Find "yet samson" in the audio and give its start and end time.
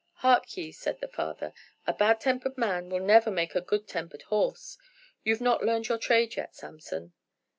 6.37-7.13